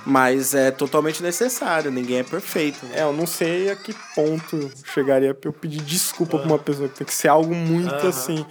[0.09, 1.91] mas é totalmente necessário.
[1.91, 2.85] Ninguém é perfeito.
[2.87, 3.01] né?
[3.01, 6.89] É, eu não sei a que ponto chegaria pra eu pedir desculpa pra uma pessoa.
[6.89, 8.45] Tem que ser algo muito assim.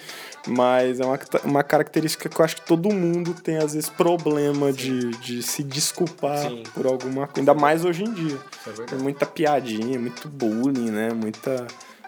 [0.47, 4.71] Mas é uma, uma característica que eu acho que todo mundo tem, às vezes, problema
[4.71, 6.63] de, de se desculpar Sim.
[6.73, 7.41] por alguma coisa.
[7.41, 8.37] Ainda mais hoje em dia.
[8.65, 8.91] é verdade.
[8.91, 11.09] Tem muita piadinha, muito bullying, né?
[11.11, 11.67] Muita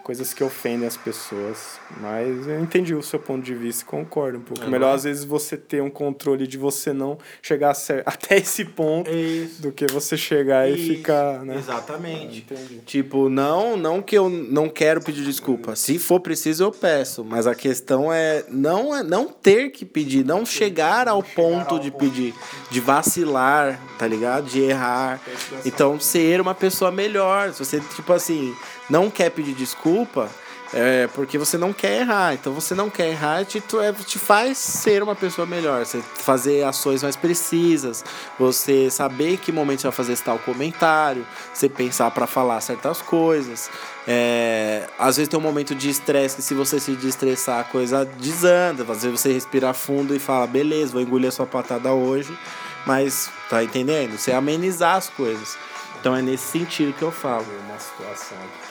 [0.09, 1.79] coisas que ofendem as pessoas.
[2.01, 4.63] Mas eu entendi o seu ponto de vista e concordo um pouco.
[4.63, 4.95] É, Melhor, é?
[4.95, 9.07] às vezes, você ter um controle de você não chegar a ser- até esse ponto
[9.07, 9.61] Isso.
[9.61, 11.57] do que você chegar e Isso, ficar, né?
[11.57, 12.39] Exatamente.
[12.39, 12.79] Entendi.
[12.87, 15.75] Tipo, não, não que eu não quero pedir desculpa.
[15.75, 17.23] Se for preciso, eu peço.
[17.23, 21.91] Mas a questão é não, é não ter que pedir, não chegar ao ponto de
[21.91, 22.33] pedir,
[22.71, 24.47] de vacilar, tá ligado?
[24.47, 25.21] De errar.
[25.63, 27.53] Então, ser uma pessoa melhor.
[27.53, 28.55] Se você, tipo assim,
[28.89, 30.29] não quer pedir desculpa.
[30.71, 32.35] É porque você não quer errar.
[32.35, 35.83] Então você não quer errar, te, é, te faz ser uma pessoa melhor.
[35.83, 38.05] Você fazer ações mais precisas,
[38.37, 43.69] você saber que momento você vai fazer tal comentário, você pensar para falar certas coisas.
[44.07, 48.05] É, às vezes tem um momento de estresse que se você se destressar, a coisa
[48.05, 48.83] desanda.
[48.83, 52.37] Às vezes você respira fundo e fala, beleza, vou engolir a sua patada hoje.
[52.85, 54.17] Mas, tá entendendo?
[54.17, 55.57] Você amenizar as coisas.
[55.99, 57.45] Então é nesse sentido que eu falo.
[57.67, 58.68] Uma situação aqui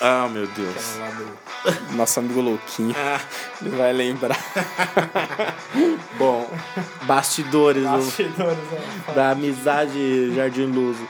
[0.00, 0.74] Ah, meu Deus.
[1.90, 2.94] Do nosso amigo louquinho.
[3.60, 4.38] Ele vai lembrar.
[6.16, 6.48] Bom,
[7.02, 11.06] bastidores do- da amizade Jardim Luso.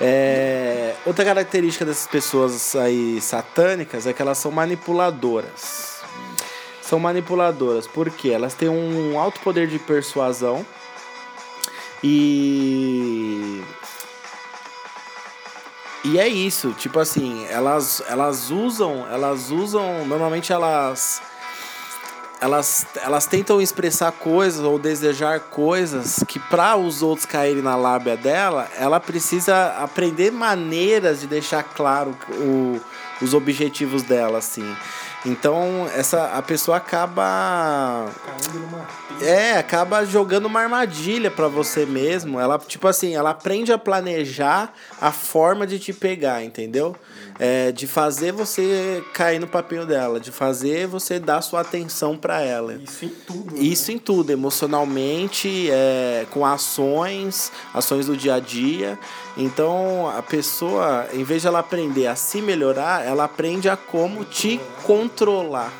[0.00, 5.98] É, outra característica dessas pessoas aí satânicas é que elas são manipuladoras.
[6.80, 10.64] São manipuladoras porque elas têm um alto poder de persuasão
[12.02, 13.62] e
[16.04, 21.20] e é isso, tipo assim, elas elas usam, elas usam, normalmente elas
[22.40, 28.16] elas, elas tentam expressar coisas ou desejar coisas que para os outros caírem na lábia
[28.16, 32.80] dela, ela precisa aprender maneiras de deixar claro o,
[33.20, 34.76] os objetivos dela, assim.
[35.26, 38.06] Então, essa a pessoa acaba
[39.20, 42.38] é, acaba jogando uma armadilha pra você mesmo.
[42.38, 46.94] Ela, tipo assim, ela aprende a planejar a forma de te pegar, entendeu?
[47.38, 52.40] É, de fazer você cair no papel dela, de fazer você dar sua atenção pra
[52.42, 52.74] ela.
[52.74, 53.54] Isso em tudo.
[53.54, 53.60] né?
[53.60, 58.98] Isso em tudo, emocionalmente, é, com ações, ações do dia a dia.
[59.36, 64.24] Então a pessoa, em vez de ela aprender a se melhorar, ela aprende a como
[64.24, 65.72] te controlar.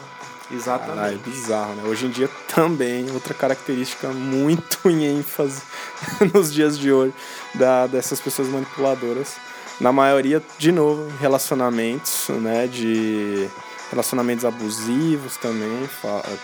[0.49, 1.29] Caralho, é Exatamente.
[1.29, 1.83] bizarro, né?
[1.87, 5.61] Hoje em dia também, outra característica muito em ênfase
[6.33, 7.13] nos dias de hoje
[7.55, 9.35] da, dessas pessoas manipuladoras.
[9.81, 12.67] Na maioria, de novo, relacionamentos, né?
[12.67, 13.49] De
[13.91, 15.89] relacionamentos abusivos também,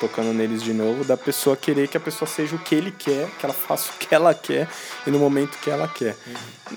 [0.00, 3.28] tocando neles de novo, da pessoa querer que a pessoa seja o que ele quer,
[3.38, 4.66] que ela faça o que ela quer
[5.06, 6.16] e no momento que ela quer.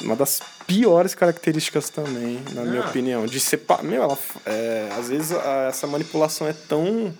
[0.01, 2.89] Uma das piores características também, na minha Ah.
[2.89, 3.81] opinião, de separar.
[3.83, 7.13] Meu, ela, é, às vezes a- essa manipulação é tão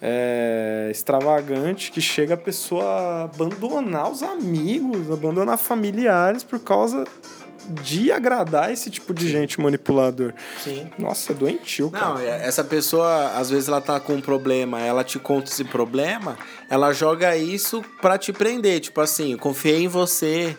[0.00, 7.04] é, extravagante que chega a pessoa a abandonar os amigos, abandonar familiares por causa
[7.68, 10.32] de agradar esse tipo de gente manipulador.
[10.62, 10.90] Sim.
[10.98, 12.06] Nossa, é doentio, cara.
[12.14, 15.64] Não, é- essa pessoa, às vezes ela tá com um problema, ela te conta esse
[15.64, 16.36] problema,
[16.70, 18.80] ela joga isso pra te prender.
[18.80, 20.56] Tipo assim, eu confiei em você,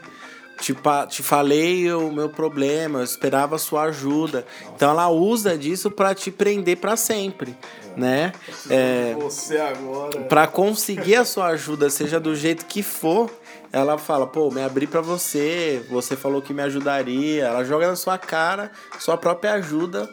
[0.60, 0.76] te,
[1.10, 4.46] te falei o meu problema, eu esperava a sua ajuda.
[4.76, 7.56] Então ela usa disso pra te prender pra sempre,
[7.96, 8.32] né?
[8.70, 10.22] É, Você agora.
[10.22, 13.30] Pra conseguir a sua ajuda, seja do jeito que for,
[13.72, 17.46] ela fala, pô, me abri pra você, você falou que me ajudaria.
[17.46, 20.10] Ela joga na sua cara sua própria ajuda.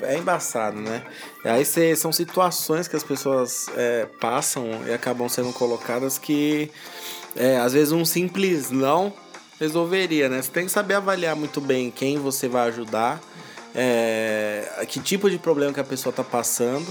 [0.00, 1.02] É embaçado, né?
[1.44, 6.70] Aí cê- são situações que as pessoas é, passam e acabam sendo colocadas que
[7.34, 9.12] é, às vezes um simples não
[9.58, 10.40] resolveria, né?
[10.40, 13.20] Você tem que saber avaliar muito bem quem você vai ajudar,
[13.74, 16.86] é, que tipo de problema que a pessoa tá passando,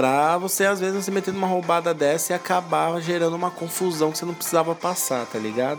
[0.00, 4.16] pra você às vezes se meter numa roubada dessa e acabar gerando uma confusão que
[4.16, 5.78] você não precisava passar, tá ligado?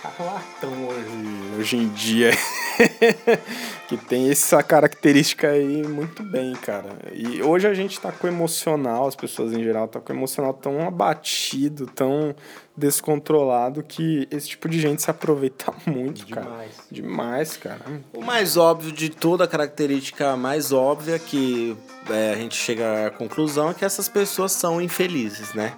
[0.00, 2.30] Charlatão hoje, hoje em dia.
[3.88, 6.96] que tem essa característica aí muito bem, cara.
[7.12, 10.16] E hoje a gente tá com o emocional, as pessoas em geral tá com o
[10.16, 12.34] emocional tão abatido, tão
[12.76, 16.46] descontrolado que esse tipo de gente se aproveita muito, cara.
[16.46, 16.72] Demais.
[16.90, 17.80] Demais, cara.
[18.14, 21.76] O mais óbvio de toda a característica mais óbvia que
[22.08, 25.74] é, a gente chega à conclusão é que essas pessoas são infelizes, né?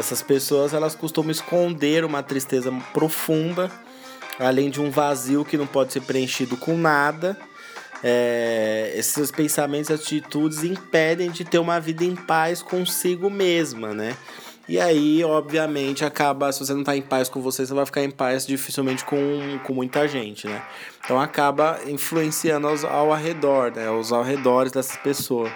[0.00, 3.70] Essas pessoas elas costumam esconder uma tristeza profunda,
[4.38, 7.36] além de um vazio que não pode ser preenchido com nada.
[8.02, 14.16] É, esses pensamentos e atitudes impedem de ter uma vida em paz consigo mesma, né?
[14.66, 18.02] E aí, obviamente, acaba, se você não tá em paz com você, você vai ficar
[18.02, 20.62] em paz dificilmente com, com muita gente, né?
[21.04, 23.88] Então acaba influenciando aos, ao arredor, né?
[23.88, 25.52] Aos arredores dessas pessoas.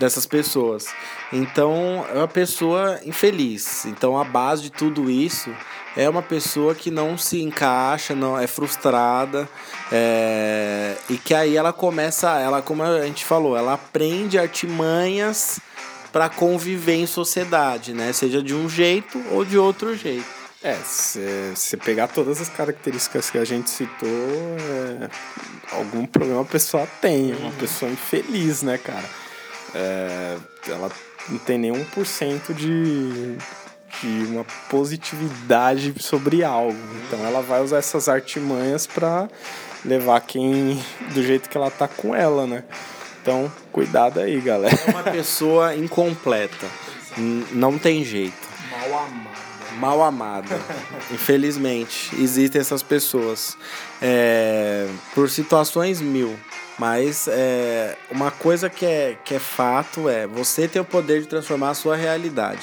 [0.00, 0.86] Dessas pessoas.
[1.30, 3.84] Então, é uma pessoa infeliz.
[3.84, 5.54] Então, a base de tudo isso
[5.94, 9.46] é uma pessoa que não se encaixa, não é frustrada,
[9.92, 15.60] é, e que aí ela começa, ela como a gente falou, ela aprende artimanhas
[16.10, 18.12] para conviver em sociedade, né?
[18.12, 20.40] Seja de um jeito ou de outro jeito.
[20.62, 21.20] É, se
[21.54, 25.10] você pegar todas as características que a gente citou, é,
[25.72, 27.34] algum problema a pessoa tem.
[27.34, 29.19] Uma pessoa infeliz, né, cara?
[29.74, 30.36] É,
[30.68, 30.90] ela
[31.28, 33.36] não tem nenhum por cento de,
[34.02, 36.78] de uma positividade sobre algo.
[37.06, 39.28] Então ela vai usar essas artimanhas pra
[39.84, 40.82] levar quem
[41.14, 42.64] do jeito que ela tá com ela, né?
[43.22, 44.76] Então, cuidado aí, galera.
[44.86, 46.66] É uma pessoa incompleta.
[47.52, 48.48] Não tem jeito.
[48.70, 49.76] Mal amado.
[49.78, 50.60] mal amada.
[51.10, 53.56] Infelizmente, existem essas pessoas.
[54.00, 56.38] É, por situações mil.
[56.80, 61.28] Mas é, uma coisa que é, que é fato é você ter o poder de
[61.28, 62.62] transformar a sua realidade.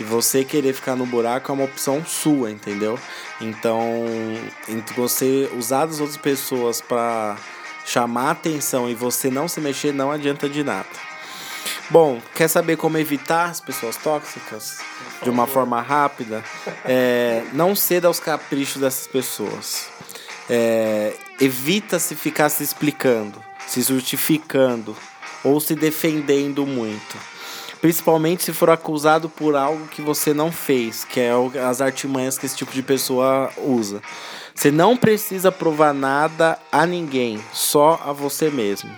[0.00, 2.98] E você querer ficar no buraco é uma opção sua, entendeu?
[3.40, 4.04] Então,
[4.96, 7.36] você usar das outras pessoas para
[7.86, 10.88] chamar atenção e você não se mexer, não adianta de nada.
[11.88, 14.78] Bom, quer saber como evitar as pessoas tóxicas
[15.22, 16.42] de uma forma rápida?
[16.84, 19.86] É, não ceda aos caprichos dessas pessoas.
[20.50, 24.96] É, evita se ficar se explicando, se justificando
[25.44, 27.16] ou se defendendo muito.
[27.80, 31.32] Principalmente se for acusado por algo que você não fez, que é
[31.68, 34.00] as artimanhas que esse tipo de pessoa usa.
[34.54, 38.90] Você não precisa provar nada a ninguém, só a você mesmo.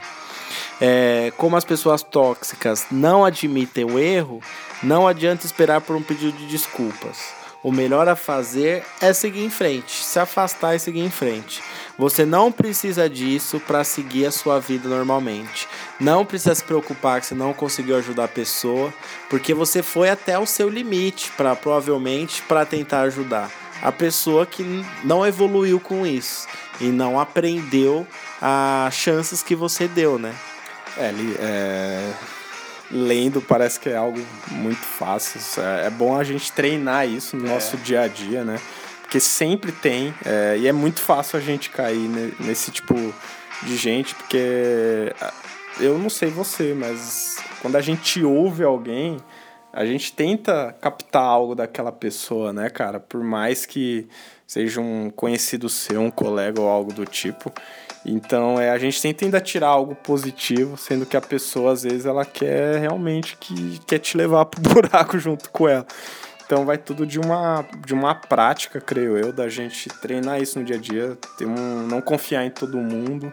[0.81, 4.41] É, como as pessoas tóxicas não admitem o erro,
[4.83, 7.44] não adianta esperar por um pedido de desculpas.
[7.65, 11.63] O melhor a fazer é seguir em frente, se afastar e seguir em frente.
[11.97, 15.67] Você não precisa disso para seguir a sua vida normalmente.
[15.99, 18.93] Não precisa se preocupar que você não conseguiu ajudar a pessoa,
[19.31, 23.51] porque você foi até o seu limite para provavelmente para tentar ajudar
[23.83, 26.47] a pessoa que não evoluiu com isso
[26.79, 28.07] e não aprendeu
[28.43, 30.35] as chances que você deu, né?
[30.99, 32.13] É, é,
[32.95, 35.41] lendo parece que é algo muito fácil.
[35.61, 38.59] É, é bom a gente treinar isso no nosso dia a dia, né?
[39.03, 42.95] Porque sempre tem, é, e é muito fácil a gente cair ne- nesse tipo
[43.63, 45.13] de gente, porque
[45.81, 49.19] eu não sei você, mas quando a gente ouve alguém,
[49.73, 53.01] a gente tenta captar algo daquela pessoa, né, cara?
[53.01, 54.07] Por mais que
[54.47, 57.53] seja um conhecido seu, um colega ou algo do tipo.
[58.05, 62.05] Então, é, a gente tenta ainda tirar algo positivo, sendo que a pessoa, às vezes,
[62.05, 65.87] ela quer realmente que quer te levar pro buraco junto com ela.
[66.45, 70.65] Então vai tudo de uma, de uma prática, creio eu, da gente treinar isso no
[70.65, 73.33] dia a dia, ter um, não confiar em todo mundo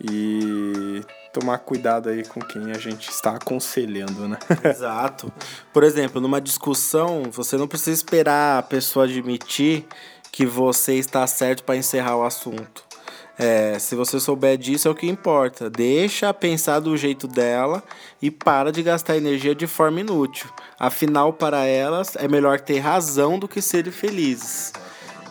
[0.00, 4.38] e tomar cuidado aí com quem a gente está aconselhando, né?
[4.64, 5.32] Exato.
[5.72, 9.84] Por exemplo, numa discussão, você não precisa esperar a pessoa admitir
[10.30, 12.91] que você está certo para encerrar o assunto.
[13.38, 15.70] É, se você souber disso, é o que importa.
[15.70, 17.82] Deixa pensar do jeito dela
[18.20, 20.48] e para de gastar energia de forma inútil.
[20.78, 24.72] Afinal, para elas, é melhor ter razão do que ser felizes.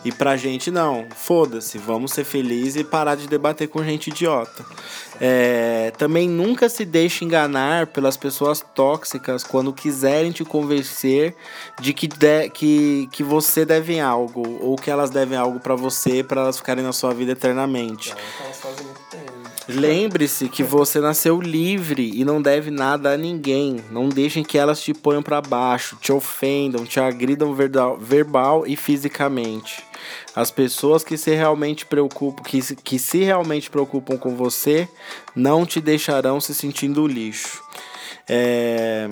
[0.04, 1.06] E pra gente, não.
[1.14, 4.64] Foda-se, vamos ser felizes e parar de debater com gente idiota.
[5.20, 11.36] É, também nunca se deixe enganar pelas pessoas tóxicas quando quiserem te convencer
[11.80, 16.24] de que, de, que, que você deve algo ou que elas devem algo para você
[16.24, 18.12] para elas ficarem na sua vida eternamente.
[19.74, 23.82] Lembre-se que você nasceu livre e não deve nada a ninguém.
[23.90, 29.82] Não deixem que elas te ponham para baixo, te ofendam, te agridam verbal e fisicamente.
[30.34, 34.88] As pessoas que se realmente preocupam, que, que se realmente preocupam com você,
[35.34, 37.62] não te deixarão se sentindo lixo.
[38.28, 39.08] É...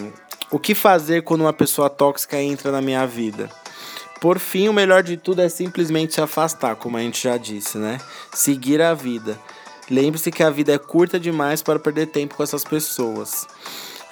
[0.51, 3.49] O que fazer quando uma pessoa tóxica entra na minha vida?
[4.21, 7.79] Por fim, o melhor de tudo é simplesmente se afastar, como a gente já disse,
[7.79, 7.99] né?
[8.35, 9.39] Seguir a vida.
[9.91, 13.47] Lembre-se que a vida é curta demais para perder tempo com essas pessoas.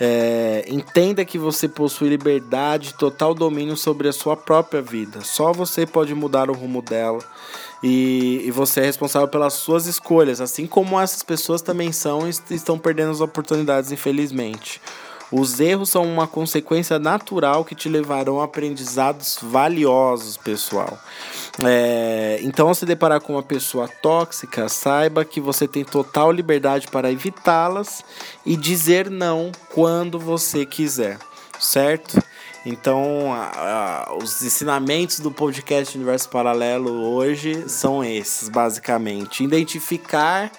[0.01, 5.20] É, entenda que você possui liberdade, total domínio sobre a sua própria vida.
[5.22, 7.20] Só você pode mudar o rumo dela.
[7.83, 12.31] E, e, você é responsável pelas suas escolhas, assim como essas pessoas também são e
[12.55, 14.81] estão perdendo as oportunidades, infelizmente.
[15.31, 20.99] Os erros são uma consequência natural que te levarão a aprendizados valiosos, pessoal.
[21.64, 26.86] É, então, ao se deparar com uma pessoa tóxica, saiba que você tem total liberdade
[26.86, 28.04] para evitá-las
[28.46, 31.18] e dizer não quando você quiser,
[31.59, 32.22] certo?
[32.64, 39.42] Então, a, a, os ensinamentos do podcast Universo Paralelo hoje são esses, basicamente.
[39.42, 40.52] Identificar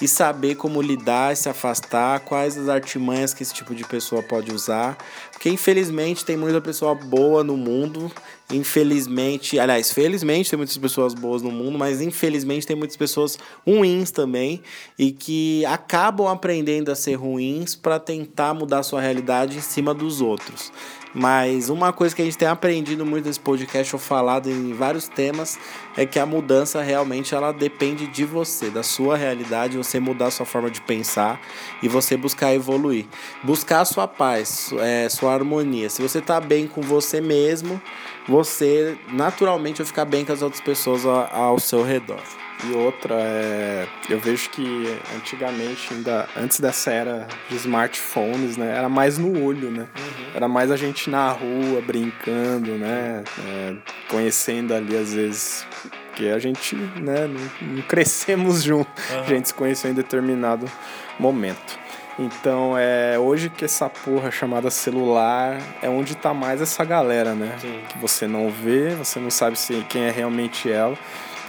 [0.00, 4.52] e saber como lidar se afastar, quais as artimanhas que esse tipo de pessoa pode
[4.52, 4.96] usar.
[5.44, 8.10] Porque infelizmente tem muita pessoa boa no mundo.
[8.50, 14.10] Infelizmente, aliás, felizmente tem muitas pessoas boas no mundo, mas infelizmente tem muitas pessoas ruins
[14.10, 14.62] também
[14.98, 20.22] e que acabam aprendendo a ser ruins para tentar mudar sua realidade em cima dos
[20.22, 20.72] outros.
[21.14, 25.06] Mas uma coisa que a gente tem aprendido muito nesse podcast, ou falado em vários
[25.06, 25.56] temas,
[25.96, 30.44] é que a mudança realmente ela depende de você, da sua realidade, você mudar sua
[30.44, 31.40] forma de pensar
[31.80, 33.06] e você buscar evoluir.
[33.44, 35.88] Buscar a sua paz, é, sua harmonia.
[35.90, 37.80] Se você está bem com você mesmo,
[38.28, 42.22] você naturalmente vai ficar bem com as outras pessoas ao, ao seu redor.
[42.62, 43.86] E outra é.
[44.08, 48.76] Eu vejo que antigamente, ainda antes dessa era de smartphones, né?
[48.76, 49.88] Era mais no olho, né?
[49.96, 50.26] Uhum.
[50.34, 53.24] Era mais a gente na rua, brincando, né?
[53.46, 53.74] É,
[54.08, 55.66] conhecendo ali, às vezes.
[56.08, 58.88] Porque a gente, né, não, não crescemos junto.
[59.10, 59.20] Uhum.
[59.20, 60.70] A gente se conheceu em determinado
[61.18, 61.83] momento.
[62.18, 67.56] Então, é hoje que essa porra chamada celular é onde tá mais essa galera, né?
[67.60, 67.80] Sim.
[67.88, 70.96] Que você não vê, você não sabe se quem é realmente ela.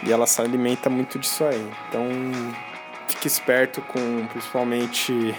[0.03, 1.70] E ela se alimenta muito disso aí.
[1.88, 2.07] Então,
[3.07, 5.36] fique esperto com principalmente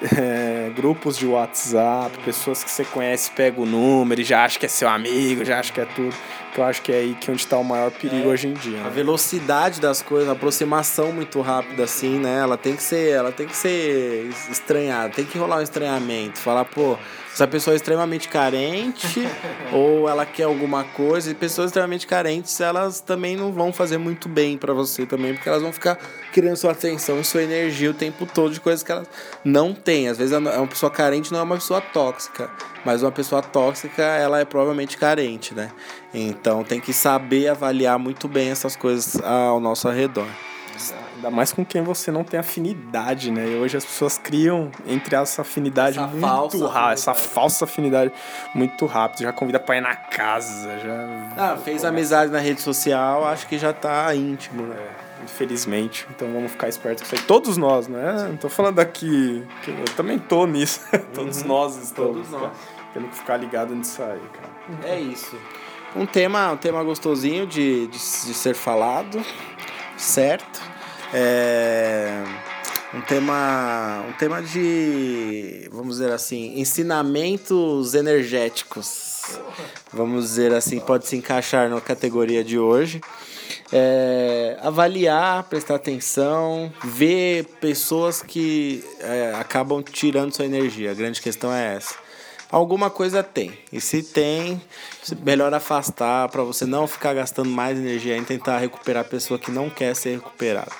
[0.16, 4.66] é, grupos de WhatsApp, pessoas que você conhece, pega o número e já acha que
[4.66, 6.14] é seu amigo, já acha que é tudo.
[6.56, 8.48] Que eu acho que é aí que é onde está o maior perigo é, hoje
[8.48, 8.78] em dia.
[8.78, 8.86] Né?
[8.86, 12.38] A velocidade das coisas, a aproximação muito rápida assim, né?
[12.38, 16.64] Ela tem que ser, ela tem que ser estranhada, tem que rolar um estranhamento, falar,
[16.64, 16.96] pô,
[17.34, 19.28] se a pessoa é extremamente carente
[19.70, 24.26] ou ela quer alguma coisa, e pessoas extremamente carentes, elas também não vão fazer muito
[24.26, 25.98] bem para você também, porque elas vão ficar
[26.36, 29.08] querendo sua atenção e sua energia o tempo todo de coisas que elas
[29.42, 30.06] não têm.
[30.08, 32.50] Às vezes é uma pessoa carente não é uma pessoa tóxica,
[32.84, 35.70] mas uma pessoa tóxica, ela é provavelmente carente, né?
[36.12, 40.26] Então tem que saber avaliar muito bem essas coisas ao nosso redor.
[41.14, 43.52] Ainda mais com quem você não tem afinidade, né?
[43.52, 48.12] E hoje as pessoas criam entre essa afinidade essa muito rápida, essa falsa afinidade
[48.54, 49.22] muito rápido.
[49.22, 51.32] Já convida pra ir na casa, já.
[51.34, 54.76] Ah, fez amizade na rede social, acho que já tá íntimo, né?
[54.76, 56.06] É, infelizmente.
[56.10, 57.28] Então vamos ficar espertos com isso aí.
[57.28, 58.28] Todos nós, né?
[58.28, 59.46] Não tô falando aqui.
[59.66, 60.80] Eu também tô nisso.
[61.14, 61.48] Todos uhum.
[61.48, 62.28] nós estamos.
[62.28, 62.52] Todos nós.
[62.92, 64.88] Tendo que ficar ligado nisso aí, cara.
[64.94, 65.36] É isso.
[65.94, 69.22] Um tema, um tema gostosinho de, de, de ser falado,
[69.96, 70.60] certo?
[71.12, 72.22] É
[72.96, 79.38] um tema, um tema de, vamos dizer assim, ensinamentos energéticos.
[79.92, 83.00] Vamos dizer assim, pode se encaixar na categoria de hoje.
[83.72, 90.90] É, avaliar, prestar atenção, ver pessoas que é, acabam tirando sua energia.
[90.90, 91.94] A grande questão é essa.
[92.50, 93.58] Alguma coisa tem.
[93.72, 94.60] E se tem,
[95.24, 99.50] melhor afastar para você não ficar gastando mais energia em tentar recuperar a pessoa que
[99.50, 100.72] não quer ser recuperada.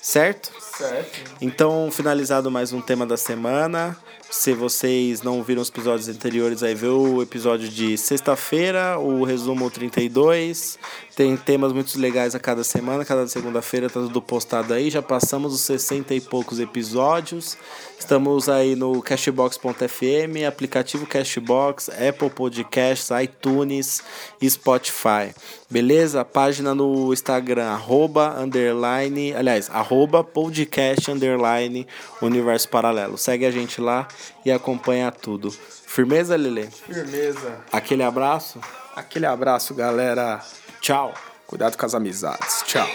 [0.00, 0.50] Certo?
[0.76, 1.36] Certo.
[1.40, 3.96] Então, finalizado mais um tema da semana.
[4.32, 9.70] Se vocês não viram os episódios anteriores, aí vê o episódio de sexta-feira, o resumo
[9.70, 10.78] 32.
[11.14, 14.88] Tem temas muito legais a cada semana, cada segunda-feira tá tudo postado aí.
[14.88, 17.58] Já passamos os 60 e poucos episódios.
[17.98, 24.02] Estamos aí no Cashbox.fm, aplicativo Cashbox, Apple Podcasts, iTunes
[24.40, 25.34] e Spotify.
[25.70, 26.24] Beleza?
[26.24, 31.86] Página no Instagram, arroba, underline, aliás, arroba podcast, underline,
[32.20, 33.16] universo paralelo.
[33.18, 34.08] Segue a gente lá
[34.44, 35.50] e acompanha tudo.
[35.50, 36.68] Firmeza, Lele?
[36.70, 37.60] Firmeza.
[37.70, 38.60] Aquele abraço.
[38.94, 40.40] Aquele abraço, galera.
[40.80, 41.14] Tchau.
[41.46, 42.62] Cuidado com as amizades.
[42.66, 42.88] Tchau.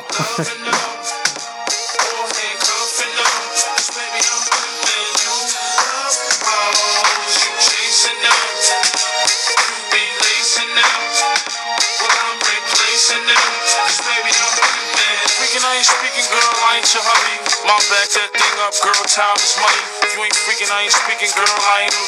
[17.68, 19.84] My back thing up, girl, time is money.
[20.04, 22.08] If you ain't freaking, I ain't speaking, girl, I ain't no dummy.